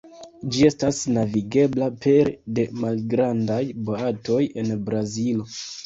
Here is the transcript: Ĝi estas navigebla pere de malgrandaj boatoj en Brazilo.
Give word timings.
Ĝi 0.53 0.63
estas 0.69 1.01
navigebla 1.17 1.91
pere 2.07 2.35
de 2.61 2.67
malgrandaj 2.87 3.61
boatoj 3.91 4.43
en 4.65 4.77
Brazilo. 4.93 5.51